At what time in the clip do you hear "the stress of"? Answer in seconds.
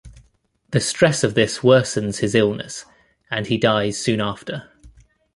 0.71-1.35